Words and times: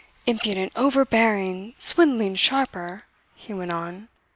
"Impudent 0.25 0.71
overbearing, 0.75 1.75
swindling 1.77 2.33
sharper," 2.33 3.05
he 3.35 3.53
went 3.53 3.71
on. 3.71 4.07